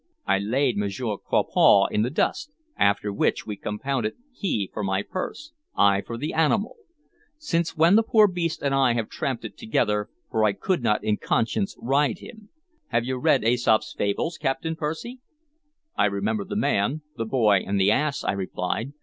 I 0.25 0.39
laid 0.39 0.77
Monsieur 0.77 1.15
Crapaud 1.17 1.89
in 1.91 2.01
the 2.01 2.09
dust, 2.09 2.49
after 2.75 3.13
which 3.13 3.45
we 3.45 3.55
compounded, 3.55 4.15
he 4.35 4.67
for 4.73 4.83
my 4.83 5.03
purse, 5.03 5.51
I 5.75 6.01
for 6.01 6.17
the 6.17 6.33
animal; 6.33 6.77
since 7.37 7.77
when 7.77 7.95
the 7.95 8.01
poor 8.01 8.27
beast 8.27 8.63
and 8.63 8.73
I 8.73 8.93
have 8.93 9.09
tramped 9.11 9.45
it 9.45 9.59
together, 9.59 10.09
for 10.31 10.43
I 10.43 10.53
could 10.53 10.81
not 10.81 11.03
in 11.03 11.17
conscience 11.17 11.77
ride 11.79 12.17
him. 12.17 12.49
Have 12.87 13.05
you 13.05 13.19
read 13.19 13.41
me 13.41 13.51
Aesop's 13.51 13.93
fables, 13.95 14.39
Captain 14.39 14.75
Percy?" 14.75 15.19
"I 15.95 16.05
remember 16.05 16.45
the 16.45 16.55
man, 16.55 17.03
the 17.15 17.25
boy, 17.25 17.57
and 17.57 17.79
the 17.79 17.91
ass," 17.91 18.23
I 18.23 18.31
replied. 18.31 18.93